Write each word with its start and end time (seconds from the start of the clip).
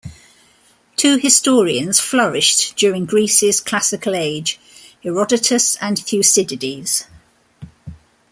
Two 0.95 1.17
historians 1.19 1.99
flourished 1.99 2.75
during 2.75 3.05
Greece's 3.05 3.61
classical 3.61 4.15
age: 4.15 4.59
Herodotus 5.03 5.75
and 5.75 5.99
Thucydides. 5.99 7.05